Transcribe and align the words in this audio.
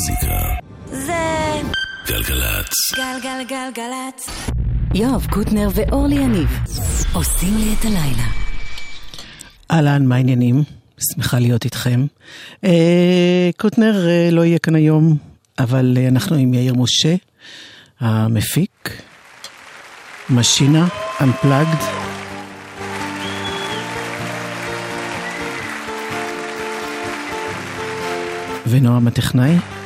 מוזיקה. 0.00 0.38
זה... 0.86 1.12
גלגלצ. 2.06 2.72
גלגלגלגלצ. 2.96 4.30
יואב 4.94 5.26
קוטנר 5.30 5.68
ואורלי 5.74 6.14
יניב 6.14 6.48
עושים 7.12 7.56
לי 7.56 7.74
את 7.78 7.84
הלילה. 7.84 8.26
אהלן, 9.70 10.06
מה 10.06 10.16
העניינים? 10.16 10.62
שמחה 11.12 11.38
להיות 11.38 11.64
איתכם. 11.64 12.06
אה, 12.64 13.50
קוטנר 13.56 14.08
אה, 14.08 14.28
לא 14.32 14.44
יהיה 14.44 14.58
כאן 14.58 14.74
היום, 14.74 15.16
אבל 15.58 15.94
אה, 15.96 16.08
אנחנו 16.08 16.36
עם 16.36 16.54
יאיר 16.54 16.74
משה, 16.74 17.14
המפיק, 18.00 19.02
משינה, 20.30 20.88
Unplugged. 21.18 21.84
ונועם 28.66 29.06
הטכנאי. 29.06 29.79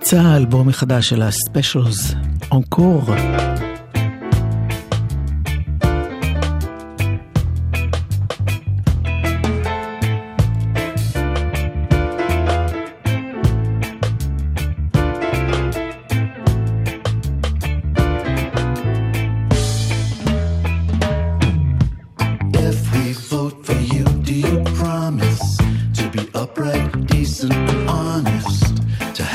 יצא 0.00 0.16
האלבום 0.20 0.68
החדש 0.68 1.08
של 1.08 1.22
הספיישלס, 1.22 2.14
אונקור. 2.52 3.02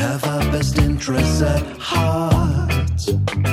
have 0.03 0.25
I 0.25 0.32
dangerous 1.05 1.41
at 1.41 1.77
heart. 1.79 3.52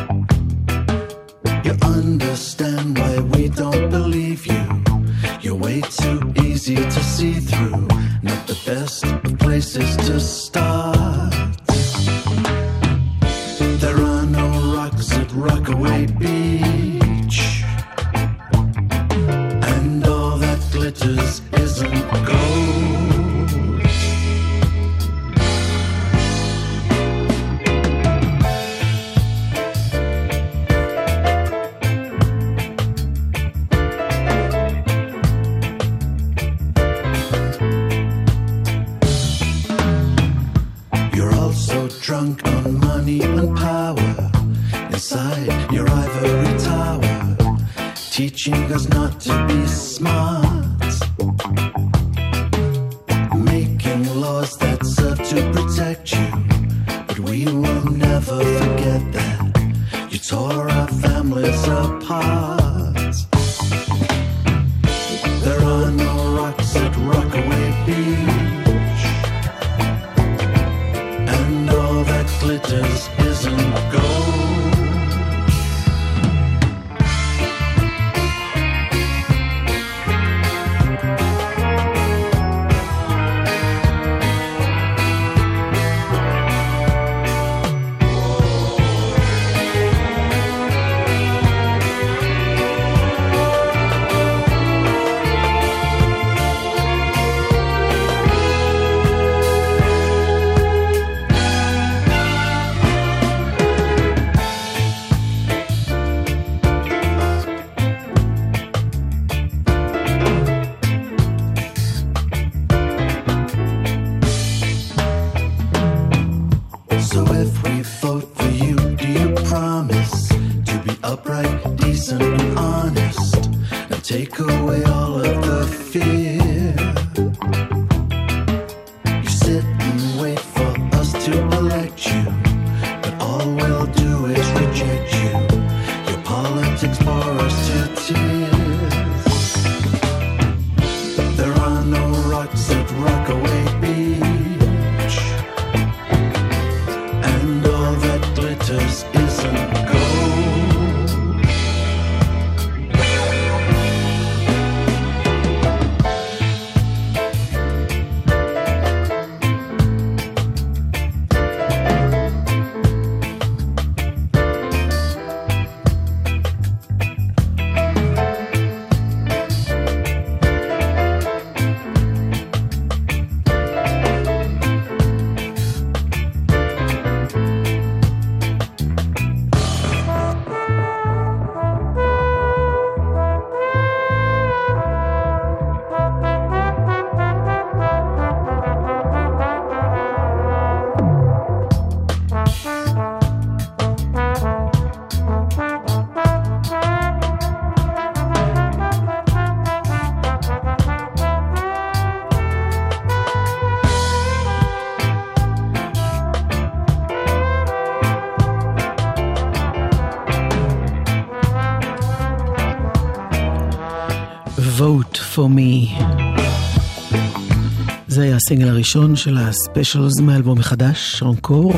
הסינגל 218.50 218.68
הראשון 218.68 219.16
של 219.16 219.38
הספיישלס 219.38 220.20
מאלבום 220.20 220.58
החדש, 220.58 221.22
אנקור. 221.22 221.74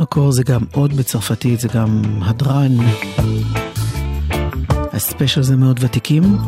אנקור 0.00 0.32
זה 0.32 0.42
גם 0.42 0.60
עוד 0.72 0.92
בצרפתית, 0.96 1.60
זה 1.60 1.68
גם 1.68 2.02
הדרן. 2.22 2.72
הספיישל 4.92 5.42
זה 5.42 5.56
מאוד 5.56 5.78
ותיקים. 5.80 6.38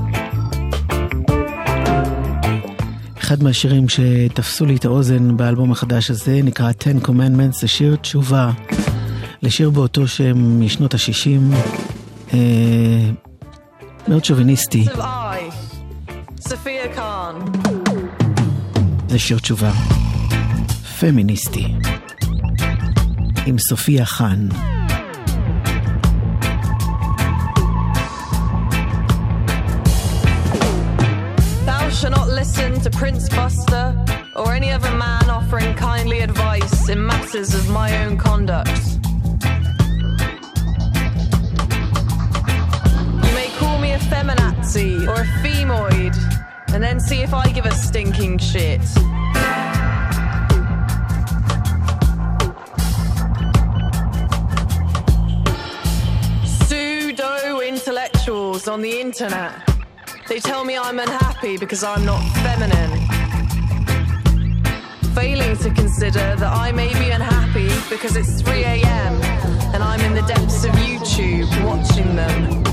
אחד 3.19 3.43
מהשירים 3.43 3.89
שתפסו 3.89 4.67
לי 4.67 4.77
את 4.77 4.85
האוזן 4.85 5.37
באלבום 5.37 5.73
החדש 5.73 6.11
הזה 6.11 6.41
נקרא 6.45 6.71
Ten 6.71 7.07
Commandments, 7.07 7.61
זה 7.61 7.69
שיר 7.69 7.97
תשובה 7.97 8.51
לשיר 9.43 9.71
באותו 9.71 10.09
שם 10.09 10.61
משנות 10.61 10.95
ה-60, 10.95 11.55
אה, 12.35 13.11
מאוד 14.09 14.25
שוביניסטי, 14.25 14.85
זה 19.14 19.20
שיר 19.20 19.40
תשובה 19.40 19.72
פמיניסטי, 21.00 21.66
עם 23.46 23.60
סופיה 23.60 24.06
חאן. 24.06 24.48
Thou 31.66 31.90
shalt 31.90 32.14
not 32.20 32.30
listen 32.42 32.72
to 32.86 32.90
Prince 33.02 33.30
Buster 33.30 33.86
or 34.36 34.48
any 34.60 34.72
other 34.78 34.94
man 35.06 35.26
offering 35.30 35.72
kindly 35.76 36.20
advice 36.30 36.90
in 36.94 37.00
matters 37.06 37.52
of 37.60 37.64
my 37.80 37.90
own 38.04 38.14
conduct. 38.28 38.82
You 43.24 43.32
may 43.40 43.50
call 43.60 43.78
me 43.86 43.90
a 44.00 44.02
feminazi 44.12 44.92
or 45.10 45.18
a 45.26 45.30
femoid, 45.42 46.14
and 46.75 46.83
then 46.83 46.99
see 46.99 47.23
if 47.23 47.33
I 47.33 47.53
give 47.53 47.67
a 47.67 47.73
stinking 47.73 48.37
shit. 48.39 48.83
Pseudo 56.45 57.61
intellectuals 57.61 58.67
on 58.67 58.83
the 58.83 59.01
internet. 59.01 59.53
They 60.29 60.41
tell 60.41 60.65
me 60.65 60.77
I'm 60.77 60.99
unhappy 60.99 61.57
because 61.59 61.85
I'm 61.85 62.05
not 62.05 62.21
feminine. 62.43 62.99
Failing 65.15 65.57
to 65.59 65.71
consider 65.71 66.35
that 66.35 66.53
I 66.53 66.73
may 66.73 66.93
be 66.95 67.11
unhappy 67.11 67.71
because 67.89 68.17
it's 68.17 68.43
3 68.43 68.65
a.m. 68.65 69.23
and 69.73 69.81
I'm 69.81 70.01
in 70.01 70.15
the 70.15 70.23
depths 70.23 70.65
of 70.65 70.73
YouTube 70.73 71.49
watching 71.65 72.17
them. 72.17 72.64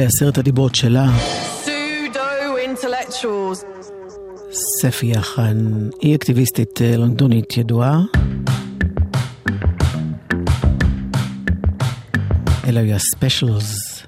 אלה 0.00 0.08
עשרת 0.08 0.38
הדיברות 0.38 0.74
שלה. 0.74 1.06
ספייה 4.52 5.06
חאן 5.06 5.88
היא 6.00 6.14
אקטיביסטית 6.16 6.82
אה, 6.82 6.96
לונדונית 6.96 7.56
ידועה. 7.56 8.00
אלה 12.68 12.80
היו 12.80 12.94
הספיישלס. 12.94 14.02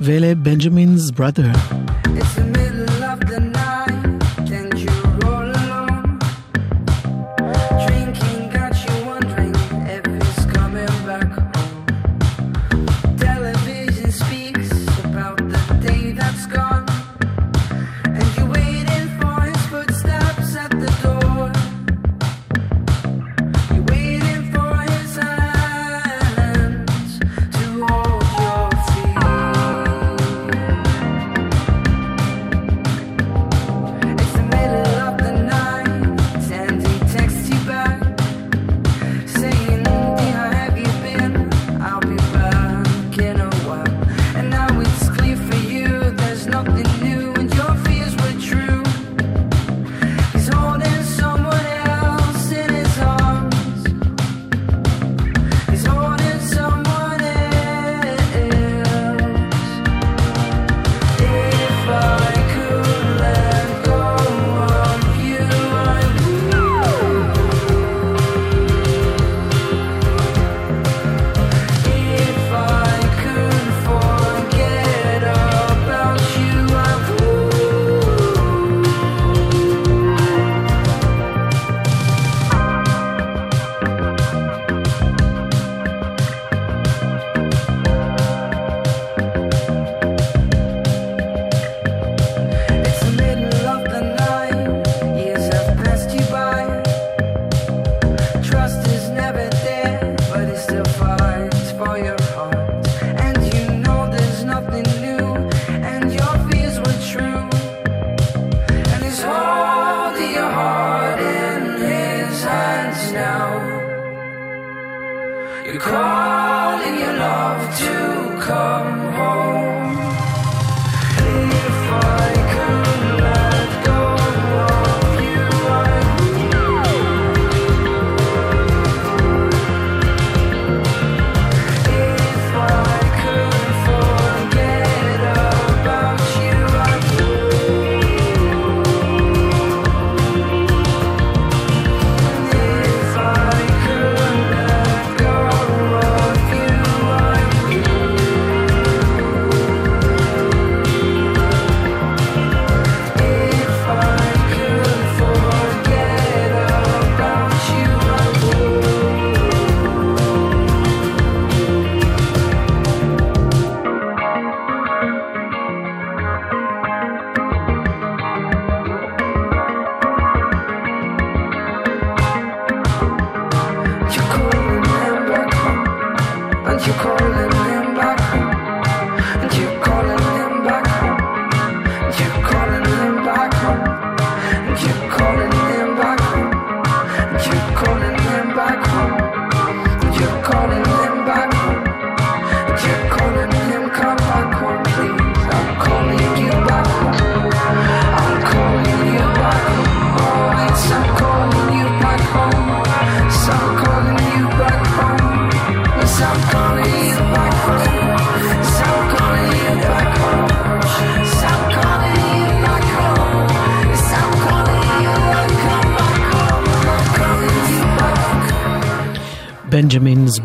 ואלה 0.00 0.34
בנג'מינס 0.34 1.10
בראדר. 1.10 1.73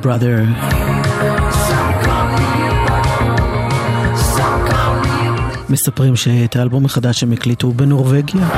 Brother. 0.10 0.40
מספרים 5.70 6.16
שאת 6.16 6.56
האלבום 6.56 6.86
החדש 6.86 7.24
הם 7.24 7.32
הקליטו 7.32 7.72
בנורבגיה. 7.72 8.50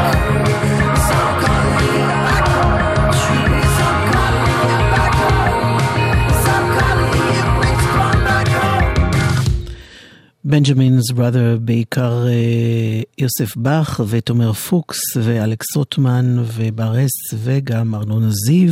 בנג'מינס 10.44 11.12
בראדר, 11.12 11.58
בעיקר 11.62 12.28
אה, 12.28 13.02
יוסף 13.18 13.58
באך 13.58 14.02
ותומר 14.08 14.54
פוקס 14.54 15.00
ואלכס 15.16 15.76
רוטמן 15.76 16.38
וברס 16.40 17.34
וגם 17.34 17.96
ארנון 17.96 18.30
זיו. 18.30 18.72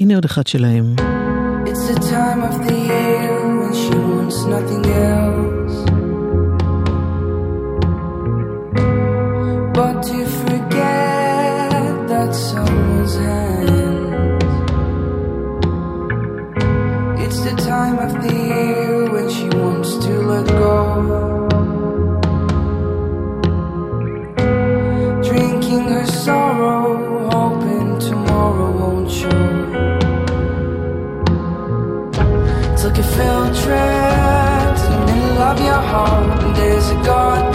הנה 0.00 0.14
עוד 0.14 0.24
אחד 0.24 0.46
שלהם. 0.46 0.96
It's 1.70 1.86
the 1.86 2.00
time 2.08 2.40
of 2.42 2.66
the 2.66 2.74
year 2.74 3.60
when 3.60 3.74
she 3.74 3.90
wants 3.90 4.38
nothing 4.54 4.84
else 4.86 5.76
but 9.76 10.02
to 10.08 10.18
forget 10.44 12.08
that 12.08 12.34
someone's 12.34 13.16
hands. 13.16 14.52
It's 17.24 17.40
the 17.40 17.54
time 17.62 17.98
of 17.98 18.12
the 18.24 18.34
year 18.34 19.10
when 19.12 19.28
she 19.28 19.48
wants 19.50 19.90
to 20.06 20.12
let 20.32 20.46
go. 20.64 20.78
Drinking 25.22 25.84
her 25.92 26.06
sorrow, 26.06 26.87
heart. 35.88 36.56
There's 36.56 36.90
a 36.90 36.94
God 37.02 37.47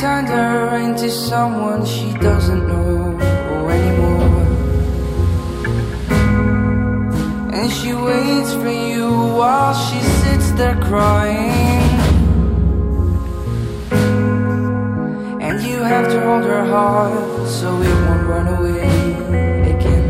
turned 0.00 0.28
her 0.28 0.78
into 0.78 1.10
someone 1.10 1.84
she 1.84 2.10
doesn't 2.14 2.66
know 2.66 3.18
anymore. 3.68 4.44
And 7.52 7.70
she 7.70 7.92
waits 7.92 8.54
for 8.54 8.70
you 8.70 9.10
while 9.10 9.74
she 9.74 10.00
sits 10.00 10.52
there 10.52 10.80
crying. 10.88 11.82
And 15.42 15.60
you 15.60 15.82
have 15.82 16.08
to 16.08 16.18
hold 16.24 16.44
her 16.44 16.64
heart 16.64 17.46
so 17.46 17.68
it 17.82 17.94
won't 18.06 18.26
run 18.26 18.48
away 18.56 18.88
again. 19.74 20.06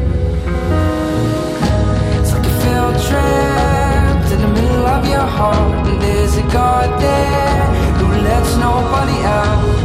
It's 2.20 2.32
like 2.32 2.44
you 2.44 2.56
feel 2.62 2.90
trapped 3.08 4.30
in 4.34 4.40
the 4.40 4.52
middle 4.54 4.86
of 4.86 5.04
your 5.08 5.28
heart, 5.38 5.88
and 5.88 6.00
there's 6.00 6.36
a 6.36 6.42
God 6.52 6.88
there 7.02 7.66
who 7.98 8.06
lets 8.22 8.56
nobody 8.56 9.20
out. 9.24 9.79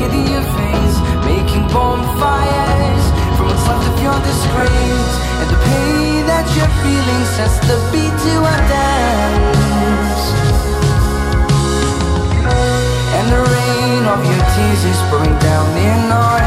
Face, 0.00 0.98
making 1.26 1.68
bonfires 1.68 3.04
from 3.36 3.46
what's 3.48 3.66
left 3.68 3.86
of 3.86 3.96
your 4.00 4.18
disgrace. 4.24 5.14
And 5.40 5.48
the 5.52 5.60
pain 5.60 6.24
that 6.24 6.46
you're 6.56 6.74
feeling 6.80 7.24
sets 7.36 7.58
the 7.68 7.76
beat 7.92 8.14
to. 8.24 8.34
And 13.12 13.26
the 13.28 13.42
rain 13.44 14.02
of 14.08 14.20
your 14.24 14.42
tears 14.54 14.84
is 14.88 15.00
pouring 15.10 15.36
down 15.38 15.68
in 15.76 16.00
our. 16.10 16.40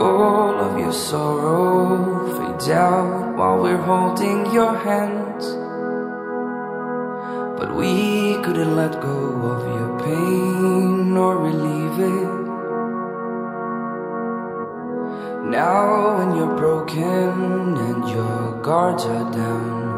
All 0.00 0.54
of 0.60 0.78
your 0.78 0.92
sorrow 0.92 2.30
fades 2.38 2.68
out 2.68 3.34
while 3.36 3.58
we're 3.60 3.82
holding 3.82 4.46
your 4.52 4.74
hands. 4.76 5.44
But 7.58 7.74
we 7.74 8.29
couldn't 8.42 8.74
let 8.74 9.00
go 9.00 9.18
of 9.52 9.62
your 9.76 9.98
pain 10.00 11.16
or 11.16 11.36
relieve 11.38 11.98
it. 11.98 12.40
Now, 15.50 16.18
when 16.18 16.36
you're 16.36 16.56
broken 16.56 17.76
and 17.76 18.08
your 18.08 18.60
guards 18.62 19.04
are 19.04 19.30
down. 19.32 19.90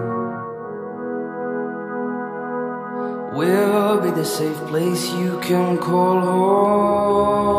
We'll 3.34 4.00
be 4.00 4.10
the 4.10 4.24
safe 4.24 4.58
place 4.70 5.10
you 5.12 5.38
can 5.40 5.78
call 5.78 6.20
home. 6.20 7.52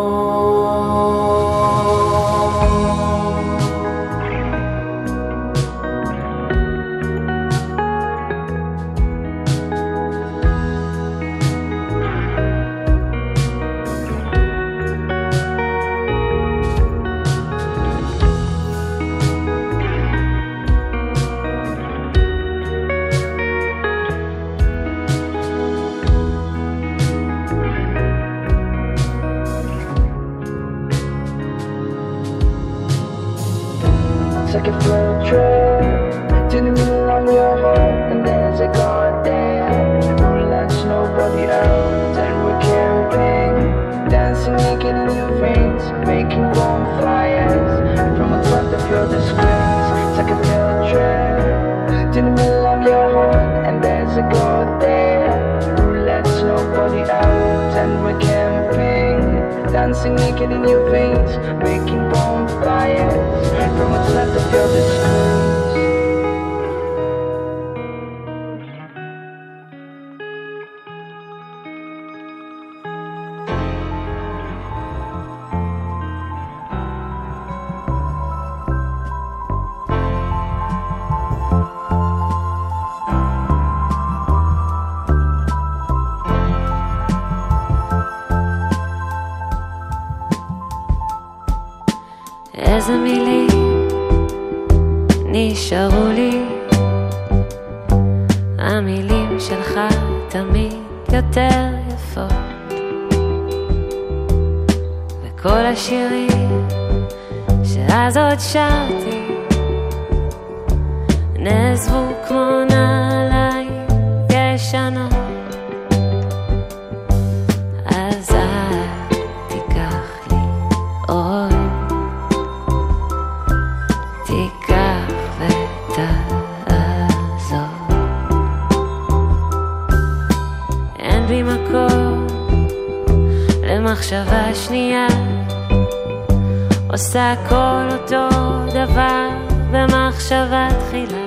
עושה 137.13 137.31
הכל 137.31 137.95
אותו 137.95 138.27
דבר 138.73 139.29
במחשבה 139.71 140.67
תחילה. 140.79 141.25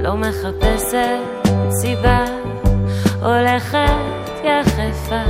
לא 0.00 0.16
מחפשת 0.16 1.48
סיבה, 1.70 2.24
הולכת 3.22 4.44
יחפה 4.44 5.22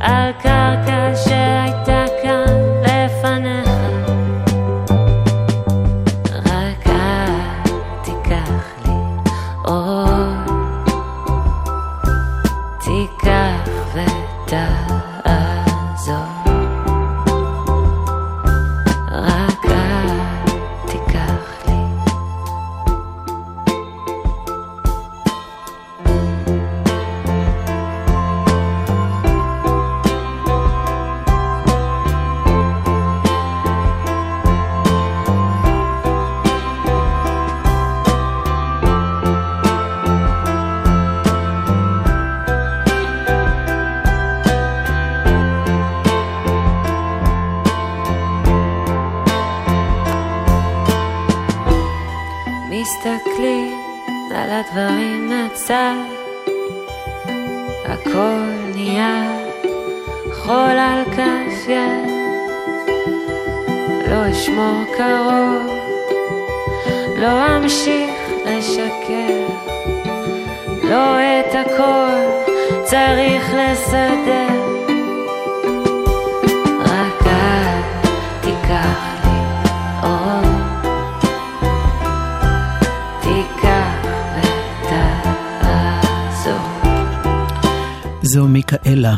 על 0.00 0.32
קרקע 0.32 1.16
שהייתה 1.24 1.79
The 54.72 54.80
I'm 54.80 55.28
not 55.28 55.58
sad. 55.58 56.09
זו 88.32 88.48
מיקאלה. 88.48 89.14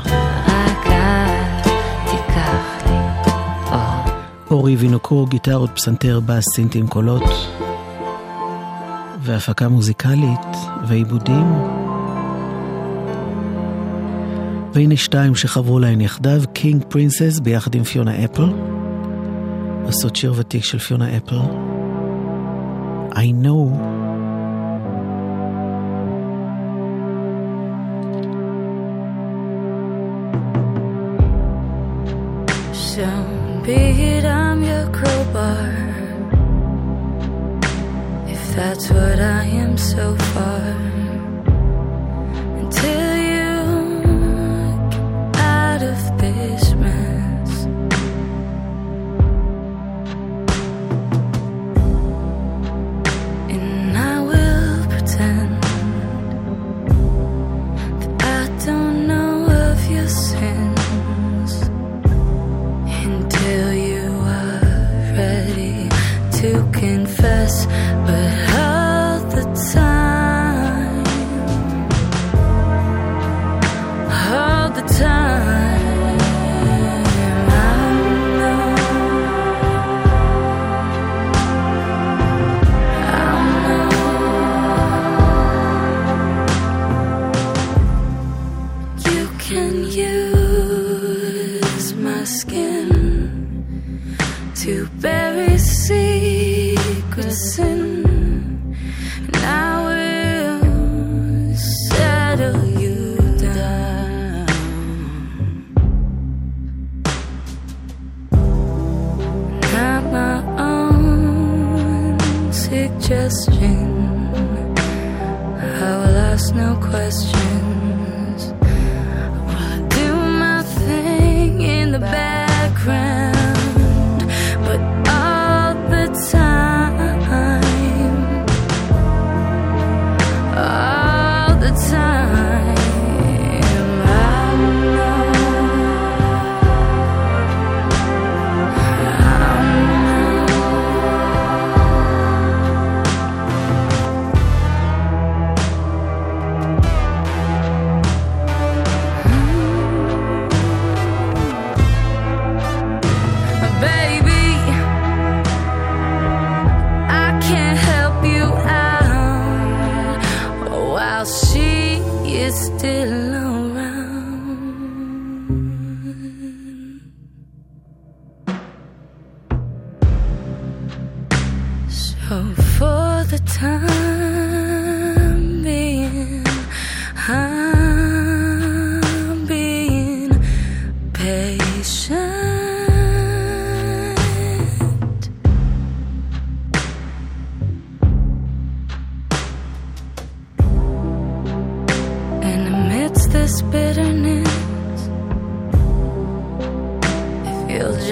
אורי 4.51 4.77
וינוקור, 4.77 5.29
גיטרות, 5.29 5.71
פסנתר, 5.75 6.21
בס, 6.27 6.45
סינטים, 6.55 6.89
קולות. 6.89 7.23
והפקה 9.23 9.69
מוזיקלית 9.69 10.57
ועיבודים. 10.89 11.45
והנה 14.75 14.97
שתיים 14.97 15.35
שחברו 15.35 15.79
להן 15.79 16.01
יחדיו, 16.01 16.43
קינג 16.53 16.83
פרינסס 16.89 17.39
ביחד 17.39 17.75
עם 17.75 17.85
פיונה 17.85 18.25
אפל. 18.25 18.53
עושות 19.85 20.17
שיר 20.17 20.33
ותיק 20.37 20.65
של 20.65 20.79
פיונה 20.79 21.17
אפל. 21.17 21.41
I 23.15 23.45
know. 23.45 24.02
what 38.91 39.21
I 39.21 39.45
am 39.45 39.77
so 39.77 40.17
far. 40.17 40.62
can 89.53 89.85
you 89.91 90.12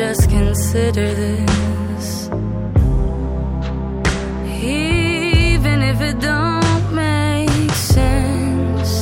just 0.06 0.30
consider 0.30 1.08
this. 1.14 2.30
Even 4.64 5.78
if 5.90 6.00
it 6.00 6.18
don't 6.20 6.86
make 6.94 7.70
sense 7.72 8.92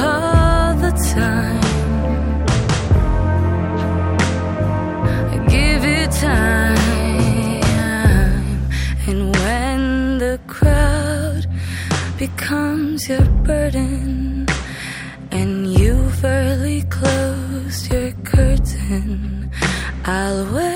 all 0.00 0.74
the 0.84 0.92
time, 1.14 1.60
give 5.54 5.82
it 5.84 6.10
time. 6.10 6.76
And 9.06 9.20
when 9.36 10.18
the 10.18 10.40
crowd 10.48 11.46
becomes 12.18 13.08
your 13.08 13.24
burden. 13.46 14.05
I'll 20.08 20.46
wait. 20.54 20.75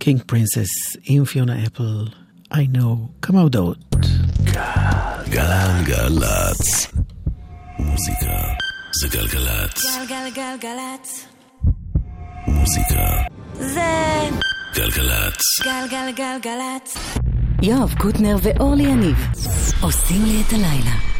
קינג 0.00 0.22
פרינסס 0.26 0.96
עם 1.04 1.24
פיונה 1.24 1.64
אפל, 1.66 2.04
I 2.54 2.76
know, 2.76 3.22
כמה 3.22 3.40
הודעות. 3.40 3.78
גלן 5.30 5.82
גלצ. 5.84 6.86
מוזיקה 7.78 8.36
זה 9.00 9.08
גלגלצ. 9.08 9.84
גלגלגלגלצ. 10.08 11.26
מוזיקה 12.46 13.06
זה 13.58 14.28
גלגלצ. 14.74 15.40
גלגלגלגלצ. 15.64 16.96
יואב 17.62 17.94
קוטנר 17.98 18.36
ואורלי 18.42 18.82
יניב 18.82 19.16
עושים 19.80 20.24
לי 20.24 20.42
את 20.46 20.52
הלילה. 20.52 21.19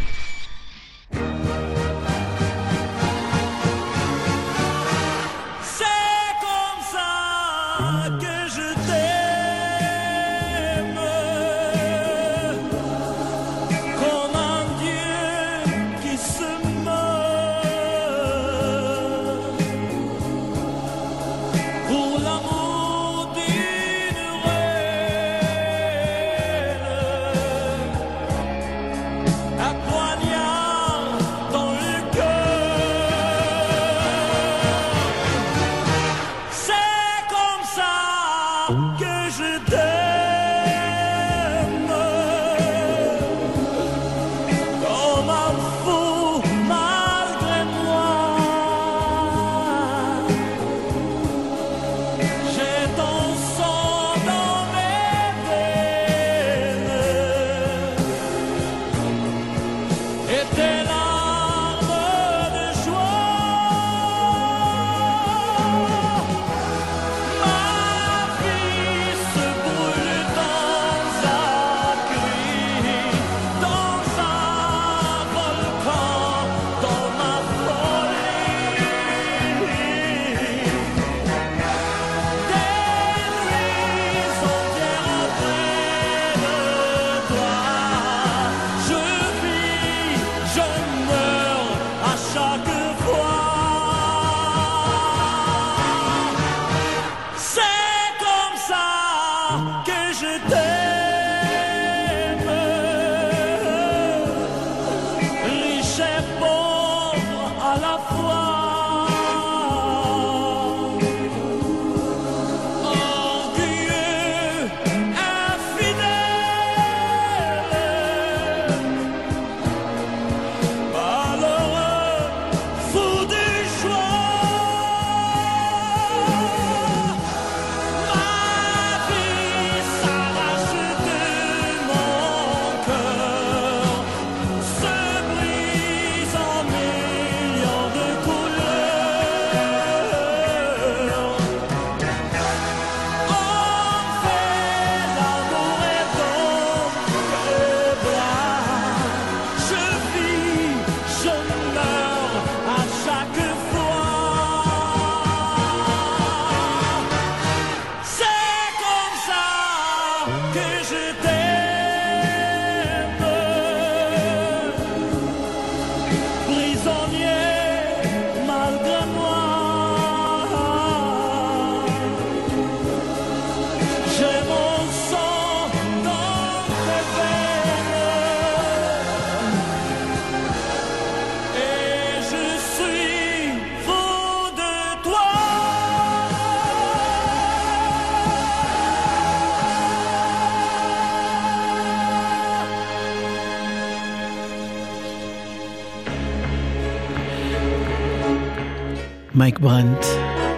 Mike 199.40 199.58
Brandt, 199.62 200.06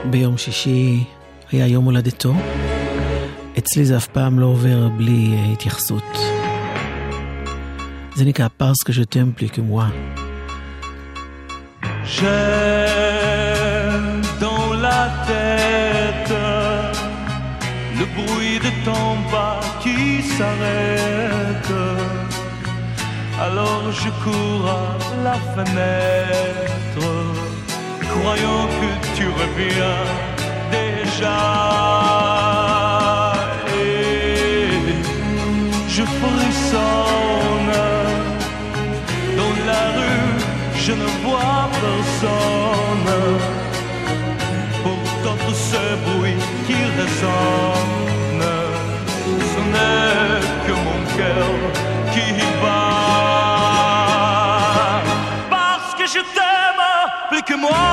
Béom 0.07 0.37
Chichi, 0.37 1.07
Ria 1.53 1.69
Yomou 1.69 1.93
Ladeto, 1.93 2.35
et 3.55 3.61
Tslizaf 3.61 4.09
Pam 4.09 4.41
l'a 4.41 4.49
ouvert 4.49 4.91
blé 4.91 5.39
et 5.53 5.57
tire 5.57 5.79
saute. 5.79 6.03
Zenika, 8.17 8.49
parce 8.59 8.81
que 8.85 8.93
je 8.93 9.05
t'aime 9.05 9.35
plus 9.35 9.51
que 9.51 9.61
moi. 9.61 9.87
J'aime 12.05 12.33
dans 14.41 14.73
la 14.75 15.11
tête 15.29 16.35
le 18.01 18.07
bruit 18.17 18.59
de 18.59 18.71
ton 18.85 19.15
bas 19.31 19.61
qui 19.81 20.23
s'arrête, 20.23 21.73
alors 23.41 23.93
je 23.93 24.09
cours 24.25 24.69
à 24.69 24.99
la 25.23 25.35
fenêtre 25.55 27.42
croyant 28.15 28.67
que 28.81 28.91
tu 29.17 29.27
reviens 29.43 30.03
déjà. 30.79 31.43
Et 33.69 34.69
je 35.89 36.03
frissonne 36.21 37.75
dans 39.39 39.55
la 39.71 39.83
rue, 39.99 40.33
je 40.87 40.93
ne 40.93 41.09
vois 41.23 41.63
personne. 41.87 43.13
Pourtant 44.85 45.37
tout 45.45 45.59
ce 45.71 45.83
bruit 46.07 46.41
qui 46.67 46.81
résonne, 46.99 48.47
ce 49.53 49.61
n'est 49.75 50.41
que 50.67 50.73
mon 50.87 51.01
cœur 51.19 51.51
qui 52.13 52.27
bat. 52.63 53.03
Plus 57.31 57.43
que 57.43 57.55
moi 57.55 57.92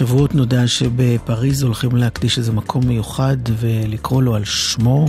שבועות 0.00 0.34
נודע 0.34 0.66
שבפריז 0.66 1.62
הולכים 1.62 1.96
להקדיש 1.96 2.38
איזה 2.38 2.52
מקום 2.52 2.86
מיוחד 2.86 3.36
ולקרוא 3.58 4.22
לו 4.22 4.34
על 4.34 4.44
שמו, 4.44 5.06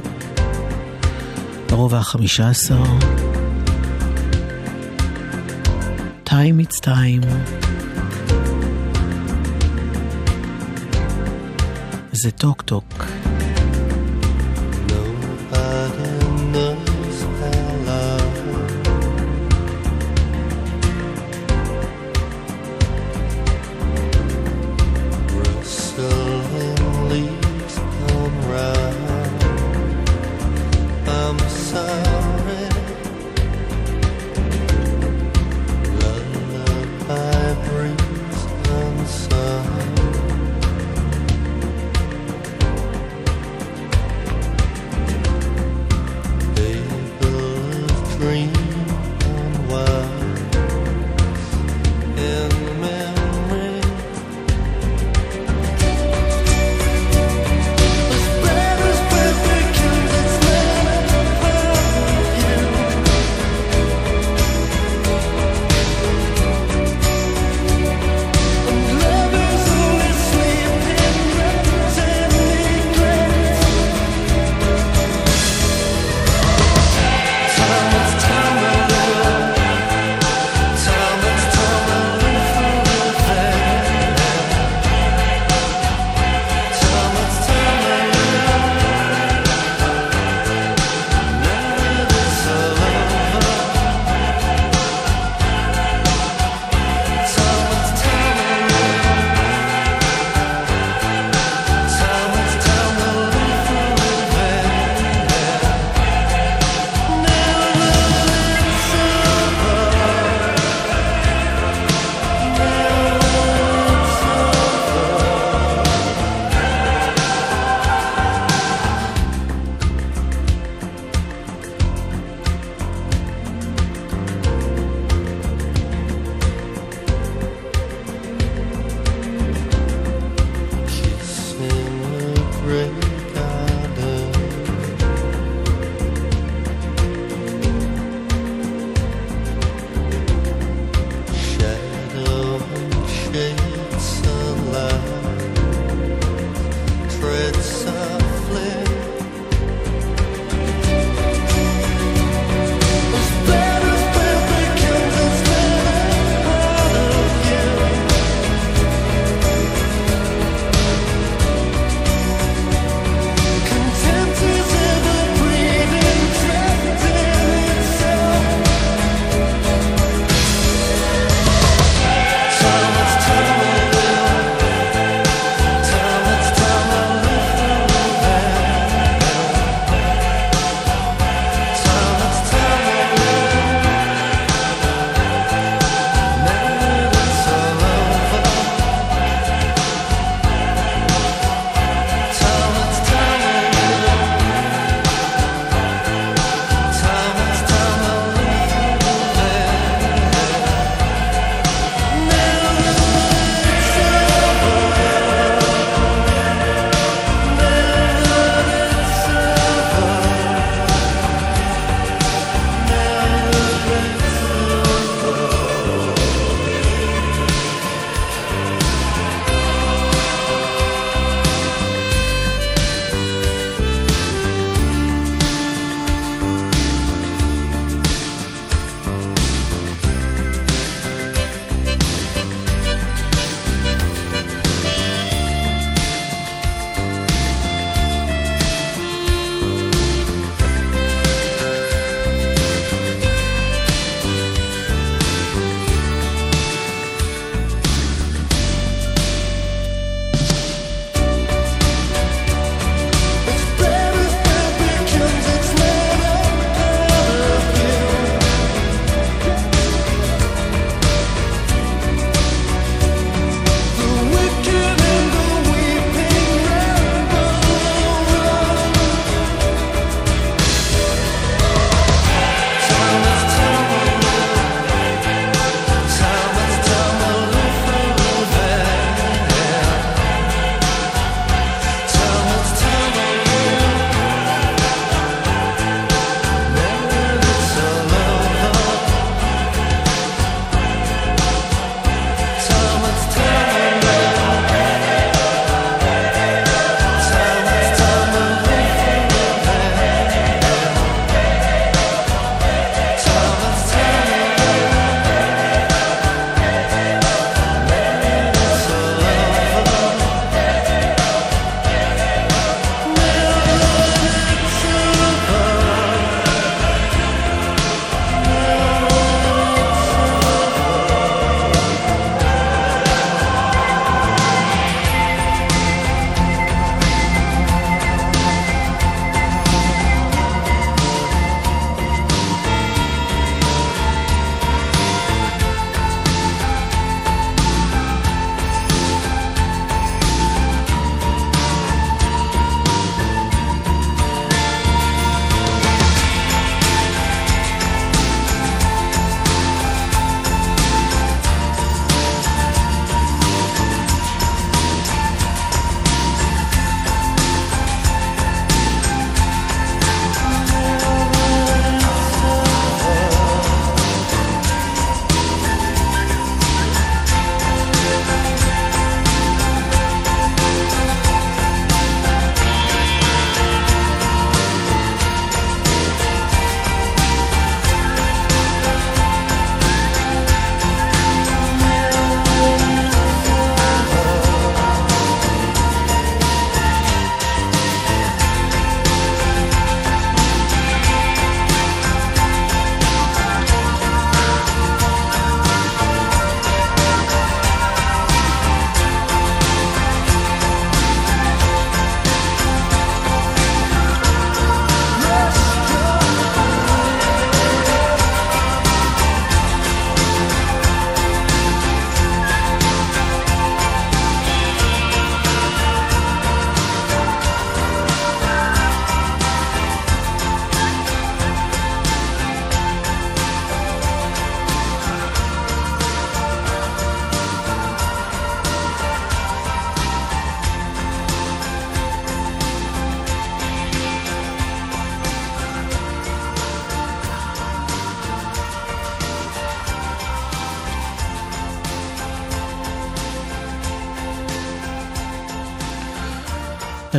ברובע 1.69 1.97
החמישה 1.97 2.49
עשר. 2.49 2.83
time 6.25 6.61
it's 6.61 6.79
time. 6.85 7.25
זה 12.11 12.31
טוק 12.31 12.61
טוק. 12.61 13.20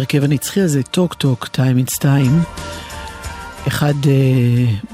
ההרכב 0.03 0.25
הנצחי 0.25 0.61
הזה, 0.61 0.83
טוק 0.83 1.15
טוק, 1.15 1.47
Time 1.47 1.77
It's 1.77 1.99
Time. 1.99 2.43
אחד 3.69 3.95
uh, 4.03 4.07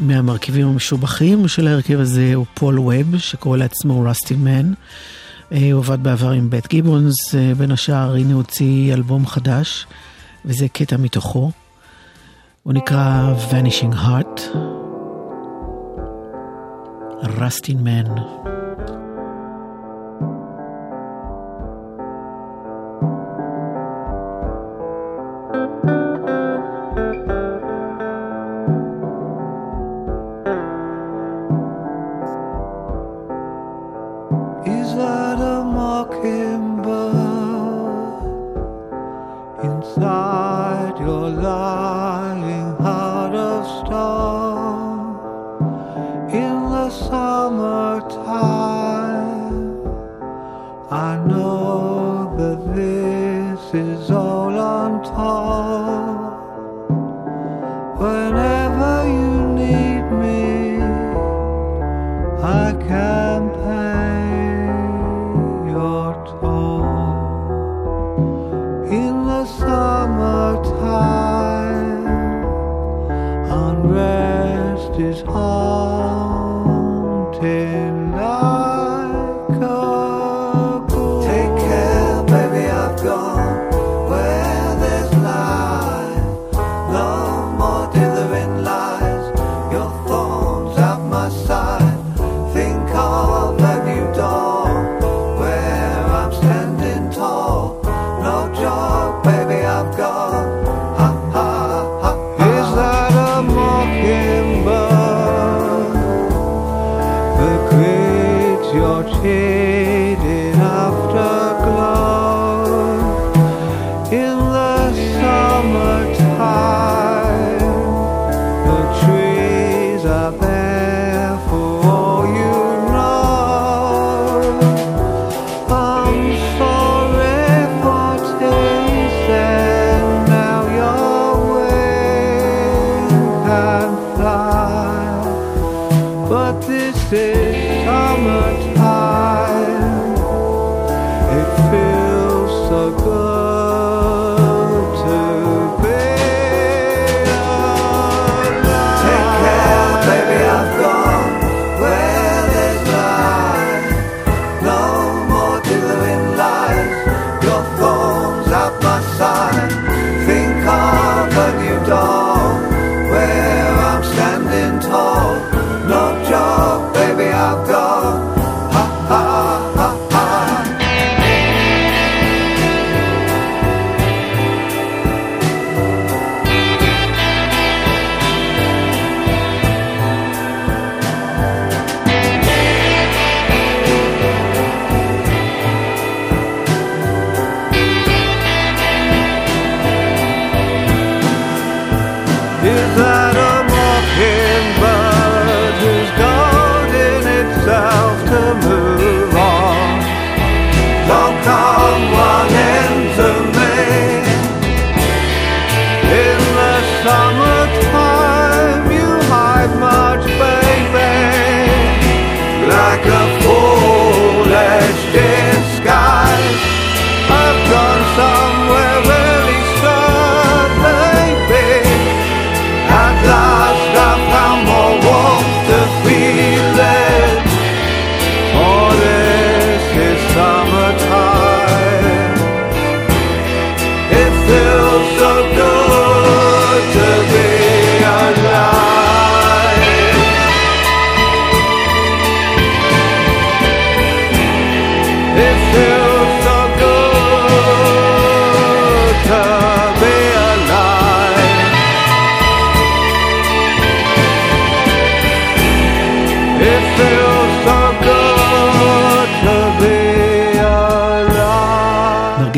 מהמרכיבים 0.01 0.69
המשובחים 0.69 1.49
של 1.49 1.69
ההרכב 1.69 2.01
הזה 2.01 2.35
הוא 2.35 2.47
פול 2.55 2.79
ווב, 2.79 3.19
שקורא 3.19 3.57
לעצמו 3.57 4.03
רסטין 4.03 4.37
מן. 4.37 4.73
Uh, 4.73 5.55
הוא 5.73 5.79
עבד 5.79 6.03
בעבר 6.03 6.31
עם 6.31 6.51
בת' 6.51 6.69
גיבונס, 6.69 7.35
uh, 7.35 7.59
בין 7.59 7.71
השאר 7.71 8.15
הנה 8.15 8.35
הוציא 8.35 8.95
אלבום 8.95 9.27
חדש, 9.27 9.87
וזה 10.45 10.69
קטע 10.69 10.97
מתוכו. 10.97 11.51
הוא 12.63 12.73
נקרא 12.73 13.35
Vanishing 13.51 13.95
Heart. 13.95 14.41
רסטין 17.23 17.75
מן. 17.75 18.05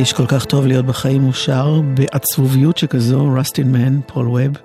מרגיש 0.00 0.12
כל 0.12 0.26
כך 0.26 0.44
טוב 0.44 0.66
להיות 0.66 0.86
בחיים 0.86 1.22
הוא 1.22 1.32
שר 1.32 1.80
בעצבוביות 1.94 2.78
שכזו, 2.78 3.34
רסטין 3.36 3.72
מן, 3.72 4.00
פול 4.06 4.28
ווב, 4.28 4.56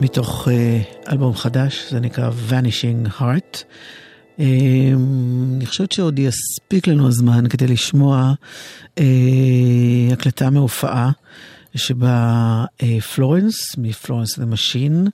מתוך 0.00 0.48
uh, 0.48 1.10
אלבום 1.12 1.34
חדש, 1.34 1.90
זה 1.90 2.00
נקרא 2.00 2.30
Vanishing 2.50 3.20
Heart. 3.20 3.56
Uh, 4.38 4.42
אני 5.56 5.66
חושבת 5.66 5.92
שעוד 5.92 6.18
יספיק 6.18 6.86
לנו 6.86 7.08
הזמן 7.08 7.48
כדי 7.48 7.66
לשמוע 7.66 8.32
uh, 8.96 9.00
הקלטה 10.12 10.50
מהופעה 10.50 11.10
שבה 11.74 12.64
uh, 12.78 12.84
פלורנס, 13.14 13.76
מפלורנס 13.78 14.38
the 14.38 14.46
Machine, 14.46 15.06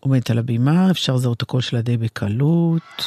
עומדת 0.00 0.30
על 0.30 0.38
הבימה, 0.38 0.90
אפשר 0.90 1.14
לזהות 1.14 1.42
הקול 1.42 1.60
שלה 1.60 1.80
די 1.80 1.96
בקלות. 1.96 3.04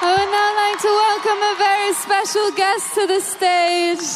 Oh 0.00 0.04
no! 0.04 0.47
like 0.70 0.80
to 0.80 0.88
welcome 0.88 1.40
a 1.42 1.54
very 1.56 1.92
special 1.94 2.50
guest 2.52 2.94
to 2.94 3.06
the 3.06 3.20
stage. 3.20 4.06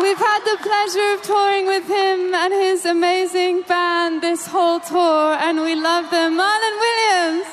We've 0.00 0.18
had 0.18 0.40
the 0.44 0.58
pleasure 0.68 1.14
of 1.14 1.22
touring 1.22 1.66
with 1.66 1.86
him 1.86 2.34
and 2.34 2.52
his 2.52 2.84
amazing 2.86 3.62
band 3.62 4.22
this 4.22 4.46
whole 4.46 4.80
tour, 4.80 5.36
and 5.40 5.60
we 5.60 5.74
love 5.74 6.10
them. 6.10 6.38
Marlon 6.38 6.76
Williams! 6.84 7.46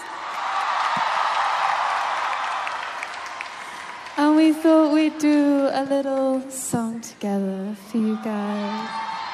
And 4.18 4.36
we 4.36 4.53
thought 4.53 4.93
we'd 4.93 5.20
do 5.20 5.70
a 5.72 5.84
little 5.84 6.41
song 6.49 7.01
together 7.01 7.76
for 7.88 7.97
you 7.97 8.16
guys. 8.24 9.27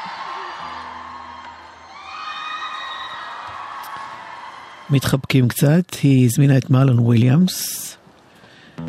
מתחבקים 4.94 5.48
קצת, 5.48 5.94
היא 6.04 6.26
הזמינה 6.26 6.58
את 6.58 6.70
מרלון 6.70 7.00
וויליאמס. 7.00 7.90
I'm 8.78 8.84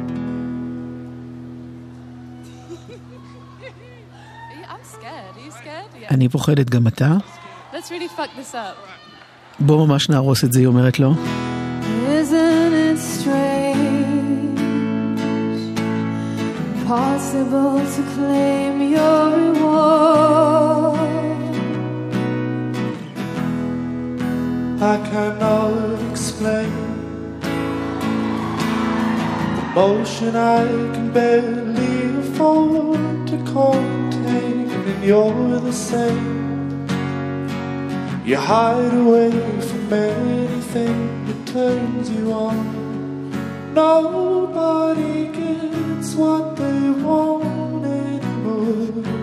scared. 4.94 5.34
Are 5.36 5.44
you 5.46 5.52
scared? 5.52 6.02
Yeah. 6.02 6.10
אני 6.10 6.28
פוחדת 6.28 6.70
גם 6.70 6.86
אתה. 6.86 7.16
Let's 7.72 7.90
really 7.90 8.18
fuck 8.18 8.30
this 8.38 8.54
up. 8.54 8.76
בוא 9.60 9.86
ממש 9.86 10.10
נהרוס 10.10 10.44
את 10.44 10.52
זה, 10.52 10.58
היא 10.58 10.66
אומרת 10.66 10.98
לו. 10.98 11.14
Isn't 12.20 12.74
it 12.88 12.98
strange? 12.98 13.84
Possible 16.88 17.76
to 17.94 18.02
claim 18.14 18.74
your 18.96 19.22
reward. 19.36 20.63
I 24.84 24.98
cannot 24.98 25.98
explain 26.10 27.40
the 29.56 29.62
motion 29.74 30.36
I 30.36 30.66
can 30.92 31.10
barely 31.10 32.18
afford 32.18 33.26
to 33.28 33.36
contain, 33.54 34.68
and 34.68 35.02
you're 35.02 35.58
the 35.60 35.72
same. 35.72 36.86
You 38.26 38.36
hide 38.36 38.92
away 38.92 39.30
from 39.68 39.90
anything 39.90 41.24
that 41.28 41.46
turns 41.46 42.10
you 42.10 42.30
on. 42.32 43.72
Nobody 43.72 45.28
gets 45.28 46.14
what 46.14 46.56
they 46.56 46.90
want 46.90 47.86
anymore. 47.86 49.13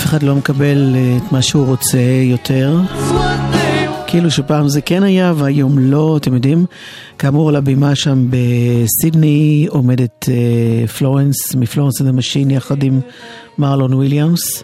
אף 0.00 0.04
אחד 0.04 0.22
לא 0.22 0.34
מקבל 0.36 0.94
אה, 0.96 1.16
את 1.16 1.32
מה 1.32 1.42
שהוא 1.42 1.66
רוצה 1.66 1.98
יותר. 2.22 2.80
כאילו 4.06 4.30
שפעם 4.30 4.68
זה 4.68 4.80
כן 4.80 5.02
היה 5.02 5.32
והיום 5.36 5.78
לא, 5.78 6.16
אתם 6.16 6.34
יודעים? 6.34 6.66
כאמור 7.18 7.48
על 7.48 7.56
הבימה 7.56 7.94
שם 7.94 8.26
בסידני 8.30 9.66
עומדת 9.70 10.28
אה, 10.28 10.86
פלורנס, 10.86 11.54
מפלורנס 11.54 12.00
and 12.00 12.04
the 12.04 12.08
Machine 12.08 12.50
יחד 12.50 12.82
עם 12.82 13.00
מרלון 13.58 13.94
וויליאמס. 13.94 14.62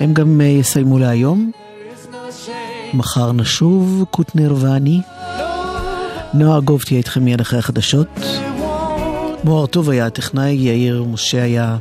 הם 0.00 0.14
גם 0.14 0.40
אה, 0.40 0.46
יסיימו 0.46 0.98
להיום. 0.98 1.50
מחר 2.94 3.32
נשוב, 3.32 4.04
קוטנר 4.10 4.54
ואני. 4.58 5.00
נועה 6.34 6.56
ארגוב 6.56 6.82
תהיה 6.82 6.98
איתכם 6.98 7.24
מיד 7.24 7.40
אחרי 7.40 7.58
החדשות. 7.58 8.08
מוהר 9.44 9.66
טוב 9.66 9.90
היה 9.90 10.06
הטכנאי, 10.06 10.52
יאיר 10.52 11.04
משה 11.04 11.42
היה 11.42 11.76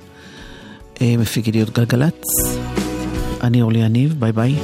מפיק 1.01 1.47
ידיעות 1.47 1.69
גלגלצ. 1.79 2.23
אני 3.43 3.61
אורלי 3.61 3.79
יניב, 3.79 4.15
ביי 4.19 4.31
ביי. 4.31 4.55